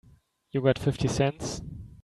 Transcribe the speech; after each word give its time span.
You 0.51 0.61
got 0.63 0.79
fifty 0.79 1.07
cents? 1.07 1.61